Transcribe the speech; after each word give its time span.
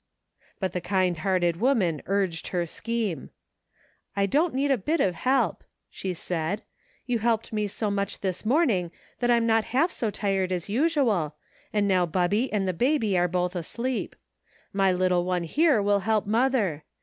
But 0.59 0.71
the 0.73 0.81
kind 0.81 1.19
hearted 1.19 1.57
woman 1.57 2.01
urged 2.07 2.47
her 2.47 2.65
scheme. 2.65 3.29
"I 4.15 4.25
don't 4.25 4.55
need 4.55 4.71
a 4.71 4.75
bit 4.79 4.99
of 4.99 5.13
help," 5.13 5.63
she 5.91 6.15
said; 6.15 6.63
"you 7.05 7.19
helped 7.19 7.53
me 7.53 7.67
so 7.67 7.91
much 7.91 8.21
this 8.21 8.43
morning 8.43 8.89
that 9.19 9.29
I'm 9.29 9.45
not 9.45 9.65
half 9.77 9.91
so 9.91 10.09
tired 10.09 10.51
as 10.51 10.67
usual, 10.67 11.35
and 11.71 11.87
now 11.87 12.07
♦ 12.07 12.11
Bubby 12.11 12.51
and 12.51 12.67
the 12.67 12.73
baby 12.73 13.15
are 13.15 13.27
both 13.27 13.55
asleep. 13.55 14.15
My 14.73 14.91
little 14.91 15.23
one 15.23 15.43
here 15.43 15.83
will 15.83 15.99
help 15.99 16.25
mother. 16.25 16.83